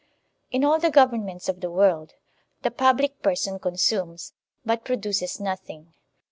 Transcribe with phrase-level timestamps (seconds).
[0.49, 2.13] In all the governments of the world,
[2.63, 4.33] the public person constmies,
[4.65, 5.93] but produces nothing.